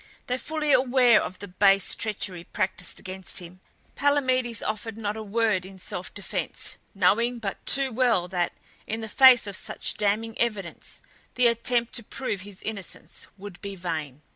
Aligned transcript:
Though 0.25 0.39
fully 0.39 0.71
aware 0.73 1.21
of 1.21 1.37
the 1.37 1.47
base 1.47 1.93
treachery 1.93 2.43
practised 2.43 2.99
against 2.99 3.37
him, 3.37 3.59
Palamedes 3.95 4.63
offered 4.63 4.97
not 4.97 5.15
a 5.15 5.21
word 5.21 5.63
in 5.63 5.77
self 5.77 6.11
defence, 6.15 6.79
knowing 6.95 7.37
but 7.37 7.63
too 7.67 7.91
well 7.91 8.27
that, 8.29 8.53
in 8.87 9.01
the 9.01 9.07
face 9.07 9.45
of 9.45 9.55
such 9.55 9.93
damning 9.93 10.35
evidence, 10.41 11.03
the 11.35 11.45
attempt 11.45 11.93
to 11.93 12.03
prove 12.03 12.41
his 12.41 12.63
innocence 12.63 13.27
would 13.37 13.61
be 13.61 13.75
vain. 13.75 14.23